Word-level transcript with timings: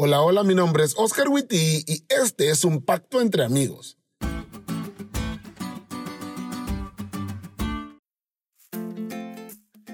Hola, 0.00 0.20
hola, 0.20 0.44
mi 0.44 0.54
nombre 0.54 0.84
es 0.84 0.94
Oscar 0.96 1.28
Witty 1.28 1.82
y 1.84 2.04
este 2.08 2.50
es 2.50 2.62
un 2.62 2.80
pacto 2.80 3.20
entre 3.20 3.42
amigos. 3.42 3.98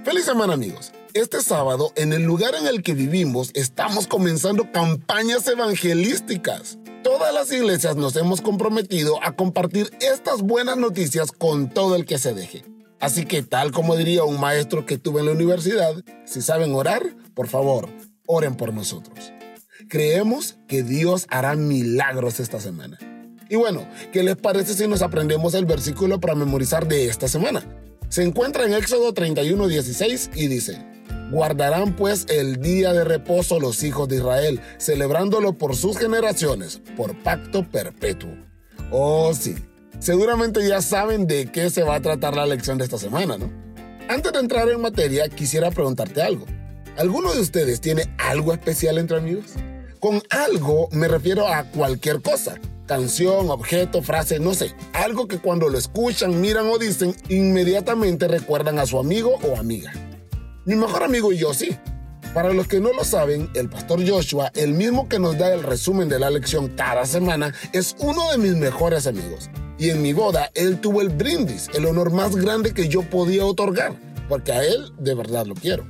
Feliz 0.04 0.26
semana 0.26 0.52
amigos. 0.52 0.92
Este 1.14 1.40
sábado, 1.40 1.90
en 1.96 2.12
el 2.12 2.22
lugar 2.24 2.54
en 2.54 2.66
el 2.66 2.82
que 2.82 2.92
vivimos, 2.92 3.50
estamos 3.54 4.06
comenzando 4.06 4.70
campañas 4.72 5.48
evangelísticas. 5.48 6.78
Todas 7.02 7.32
las 7.32 7.50
iglesias 7.50 7.96
nos 7.96 8.14
hemos 8.16 8.42
comprometido 8.42 9.24
a 9.24 9.34
compartir 9.34 9.90
estas 10.02 10.42
buenas 10.42 10.76
noticias 10.76 11.32
con 11.32 11.70
todo 11.70 11.96
el 11.96 12.04
que 12.04 12.18
se 12.18 12.34
deje. 12.34 12.66
Así 13.00 13.24
que 13.24 13.42
tal 13.42 13.72
como 13.72 13.96
diría 13.96 14.24
un 14.24 14.38
maestro 14.38 14.84
que 14.84 14.98
tuve 14.98 15.20
en 15.20 15.26
la 15.28 15.32
universidad, 15.32 15.94
si 16.26 16.42
saben 16.42 16.74
orar, 16.74 17.16
por 17.32 17.48
favor, 17.48 17.88
oren 18.26 18.54
por 18.54 18.74
nosotros. 18.74 19.33
Creemos 19.88 20.56
que 20.66 20.82
Dios 20.82 21.26
hará 21.30 21.56
milagros 21.56 22.40
esta 22.40 22.60
semana. 22.60 22.98
Y 23.48 23.56
bueno, 23.56 23.86
¿qué 24.12 24.22
les 24.22 24.36
parece 24.36 24.74
si 24.74 24.88
nos 24.88 25.02
aprendemos 25.02 25.54
el 25.54 25.66
versículo 25.66 26.20
para 26.20 26.34
memorizar 26.34 26.88
de 26.88 27.06
esta 27.06 27.28
semana? 27.28 27.62
Se 28.08 28.22
encuentra 28.22 28.64
en 28.64 28.74
Éxodo 28.74 29.12
31, 29.12 29.68
16 29.68 30.30
y 30.34 30.46
dice, 30.48 30.84
Guardarán 31.30 31.96
pues 31.96 32.26
el 32.28 32.60
día 32.60 32.92
de 32.92 33.04
reposo 33.04 33.60
los 33.60 33.82
hijos 33.82 34.08
de 34.08 34.16
Israel, 34.16 34.60
celebrándolo 34.78 35.58
por 35.58 35.76
sus 35.76 35.98
generaciones, 35.98 36.80
por 36.96 37.16
pacto 37.22 37.68
perpetuo. 37.68 38.30
Oh 38.90 39.32
sí, 39.34 39.54
seguramente 39.98 40.66
ya 40.66 40.80
saben 40.80 41.26
de 41.26 41.46
qué 41.50 41.70
se 41.70 41.82
va 41.82 41.96
a 41.96 42.02
tratar 42.02 42.36
la 42.36 42.46
lección 42.46 42.78
de 42.78 42.84
esta 42.84 42.98
semana, 42.98 43.36
¿no? 43.36 43.50
Antes 44.08 44.32
de 44.32 44.38
entrar 44.38 44.68
en 44.68 44.80
materia, 44.80 45.28
quisiera 45.28 45.70
preguntarte 45.70 46.22
algo. 46.22 46.46
¿Alguno 46.96 47.32
de 47.32 47.40
ustedes 47.40 47.80
tiene 47.80 48.14
algo 48.18 48.52
especial 48.52 48.98
entre 48.98 49.16
amigos? 49.16 49.54
Con 50.04 50.22
algo 50.28 50.90
me 50.92 51.08
refiero 51.08 51.48
a 51.48 51.64
cualquier 51.64 52.20
cosa. 52.20 52.60
Canción, 52.84 53.48
objeto, 53.48 54.02
frase, 54.02 54.38
no 54.38 54.52
sé. 54.52 54.74
Algo 54.92 55.26
que 55.26 55.38
cuando 55.38 55.70
lo 55.70 55.78
escuchan, 55.78 56.42
miran 56.42 56.66
o 56.66 56.76
dicen, 56.76 57.16
inmediatamente 57.30 58.28
recuerdan 58.28 58.78
a 58.78 58.84
su 58.84 58.98
amigo 58.98 59.38
o 59.42 59.56
amiga. 59.56 59.94
Mi 60.66 60.74
mejor 60.74 61.04
amigo 61.04 61.32
y 61.32 61.38
yo 61.38 61.54
sí. 61.54 61.78
Para 62.34 62.52
los 62.52 62.68
que 62.68 62.80
no 62.80 62.92
lo 62.92 63.02
saben, 63.02 63.48
el 63.54 63.70
pastor 63.70 64.06
Joshua, 64.06 64.52
el 64.54 64.74
mismo 64.74 65.08
que 65.08 65.18
nos 65.18 65.38
da 65.38 65.54
el 65.54 65.62
resumen 65.62 66.10
de 66.10 66.18
la 66.18 66.28
lección 66.28 66.68
cada 66.76 67.06
semana, 67.06 67.54
es 67.72 67.96
uno 67.98 68.30
de 68.30 68.36
mis 68.36 68.56
mejores 68.56 69.06
amigos. 69.06 69.48
Y 69.78 69.88
en 69.88 70.02
mi 70.02 70.12
boda, 70.12 70.50
él 70.52 70.82
tuvo 70.82 71.00
el 71.00 71.08
brindis, 71.08 71.70
el 71.72 71.86
honor 71.86 72.12
más 72.12 72.36
grande 72.36 72.74
que 72.74 72.88
yo 72.88 73.08
podía 73.08 73.46
otorgar, 73.46 73.94
porque 74.28 74.52
a 74.52 74.64
él 74.64 74.92
de 74.98 75.14
verdad 75.14 75.46
lo 75.46 75.54
quiero. 75.54 75.86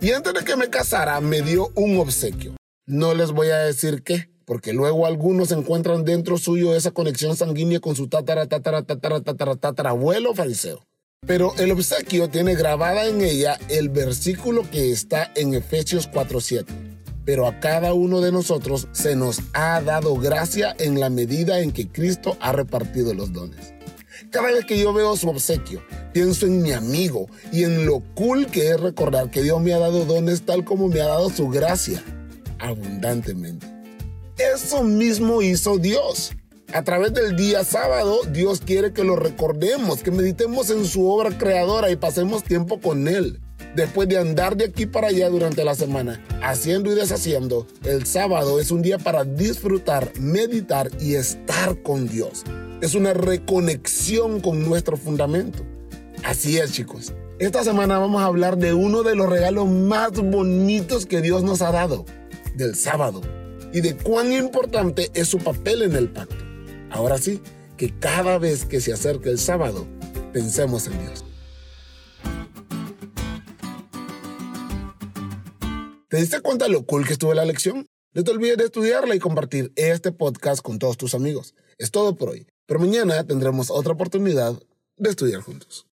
Y 0.00 0.12
antes 0.12 0.32
de 0.32 0.44
que 0.44 0.54
me 0.54 0.70
casara, 0.70 1.20
me 1.20 1.42
dio 1.42 1.72
un 1.74 1.98
obsequio. 1.98 2.54
No 2.88 3.12
les 3.12 3.32
voy 3.32 3.50
a 3.50 3.58
decir 3.58 4.02
qué, 4.02 4.30
porque 4.46 4.72
luego 4.72 5.04
algunos 5.04 5.52
encuentran 5.52 6.06
dentro 6.06 6.38
suyo 6.38 6.74
esa 6.74 6.90
conexión 6.90 7.36
sanguínea 7.36 7.80
con 7.80 7.94
su 7.94 8.08
tatara, 8.08 8.46
tatara, 8.46 8.80
tatara, 8.80 9.20
tatara, 9.20 9.56
tatara, 9.56 9.90
abuelo 9.90 10.34
fariseo. 10.34 10.86
Pero 11.26 11.52
el 11.58 11.70
obsequio 11.70 12.30
tiene 12.30 12.54
grabada 12.54 13.06
en 13.06 13.20
ella 13.20 13.58
el 13.68 13.90
versículo 13.90 14.62
que 14.70 14.90
está 14.90 15.30
en 15.36 15.52
Efesios 15.52 16.08
4:7. 16.08 16.64
Pero 17.26 17.46
a 17.46 17.60
cada 17.60 17.92
uno 17.92 18.22
de 18.22 18.32
nosotros 18.32 18.88
se 18.92 19.16
nos 19.16 19.42
ha 19.52 19.82
dado 19.82 20.16
gracia 20.16 20.74
en 20.78 20.98
la 20.98 21.10
medida 21.10 21.60
en 21.60 21.72
que 21.72 21.88
Cristo 21.88 22.38
ha 22.40 22.52
repartido 22.52 23.12
los 23.12 23.34
dones. 23.34 23.74
Cada 24.30 24.50
vez 24.50 24.64
que 24.64 24.78
yo 24.78 24.94
veo 24.94 25.14
su 25.14 25.28
obsequio, 25.28 25.82
pienso 26.14 26.46
en 26.46 26.62
mi 26.62 26.72
amigo 26.72 27.26
y 27.52 27.64
en 27.64 27.84
lo 27.84 28.02
cool 28.14 28.46
que 28.46 28.70
es 28.70 28.80
recordar 28.80 29.30
que 29.30 29.42
Dios 29.42 29.60
me 29.60 29.74
ha 29.74 29.78
dado 29.78 30.06
dones 30.06 30.46
tal 30.46 30.64
como 30.64 30.88
me 30.88 31.02
ha 31.02 31.06
dado 31.06 31.28
su 31.28 31.50
gracia, 31.50 32.02
abundantemente. 32.68 33.66
Eso 34.38 34.84
mismo 34.84 35.42
hizo 35.42 35.78
Dios. 35.78 36.32
A 36.72 36.82
través 36.84 37.14
del 37.14 37.34
día 37.34 37.64
sábado, 37.64 38.20
Dios 38.30 38.60
quiere 38.60 38.92
que 38.92 39.02
lo 39.02 39.16
recordemos, 39.16 40.02
que 40.02 40.10
meditemos 40.10 40.70
en 40.70 40.84
su 40.84 41.08
obra 41.08 41.36
creadora 41.36 41.90
y 41.90 41.96
pasemos 41.96 42.44
tiempo 42.44 42.80
con 42.80 43.08
Él. 43.08 43.40
Después 43.74 44.08
de 44.08 44.18
andar 44.18 44.56
de 44.56 44.66
aquí 44.66 44.86
para 44.86 45.08
allá 45.08 45.28
durante 45.28 45.64
la 45.64 45.74
semana, 45.74 46.22
haciendo 46.42 46.92
y 46.92 46.94
deshaciendo, 46.94 47.66
el 47.84 48.06
sábado 48.06 48.60
es 48.60 48.70
un 48.70 48.82
día 48.82 48.98
para 48.98 49.24
disfrutar, 49.24 50.12
meditar 50.18 50.90
y 51.00 51.14
estar 51.14 51.82
con 51.82 52.06
Dios. 52.06 52.44
Es 52.80 52.94
una 52.94 53.14
reconexión 53.14 54.40
con 54.40 54.68
nuestro 54.68 54.96
fundamento. 54.96 55.64
Así 56.22 56.58
es, 56.58 56.72
chicos. 56.72 57.12
Esta 57.38 57.62
semana 57.62 57.98
vamos 57.98 58.20
a 58.20 58.26
hablar 58.26 58.58
de 58.58 58.74
uno 58.74 59.02
de 59.04 59.14
los 59.14 59.28
regalos 59.28 59.68
más 59.68 60.12
bonitos 60.12 61.06
que 61.06 61.22
Dios 61.22 61.44
nos 61.44 61.62
ha 61.62 61.70
dado, 61.70 62.04
del 62.58 62.74
sábado, 62.74 63.22
y 63.72 63.80
de 63.80 63.96
cuán 63.96 64.32
importante 64.32 65.10
es 65.14 65.28
su 65.28 65.38
papel 65.38 65.82
en 65.82 65.94
el 65.94 66.10
pacto. 66.10 66.44
Ahora 66.90 67.16
sí, 67.16 67.40
que 67.76 67.96
cada 67.98 68.36
vez 68.38 68.64
que 68.64 68.80
se 68.80 68.92
acerque 68.92 69.30
el 69.30 69.38
sábado, 69.38 69.86
pensemos 70.32 70.88
en 70.88 70.98
Dios. 70.98 71.24
¿Te 76.08 76.16
diste 76.16 76.40
cuenta 76.40 76.68
lo 76.68 76.84
cool 76.84 77.06
que 77.06 77.12
estuvo 77.12 77.32
la 77.32 77.44
lección? 77.44 77.86
No 78.12 78.24
te 78.24 78.30
olvides 78.32 78.56
de 78.56 78.64
estudiarla 78.64 79.14
y 79.14 79.20
compartir 79.20 79.72
este 79.76 80.10
podcast 80.10 80.60
con 80.60 80.78
todos 80.78 80.96
tus 80.96 81.14
amigos. 81.14 81.54
Es 81.78 81.92
todo 81.92 82.16
por 82.16 82.30
hoy, 82.30 82.48
pero 82.66 82.80
mañana 82.80 83.24
tendremos 83.24 83.70
otra 83.70 83.92
oportunidad 83.92 84.60
de 84.96 85.10
estudiar 85.10 85.42
juntos. 85.42 85.87